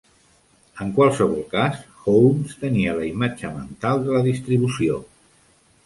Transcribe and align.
En 0.85 0.93
qualsevol 0.99 1.43
cas, 1.51 1.77
Holmes 2.13 2.57
tenia 2.65 2.97
la 3.01 3.07
imatge 3.13 3.55
mental 3.61 4.05
de 4.09 4.17
la 4.17 4.27
distribució. 4.33 5.03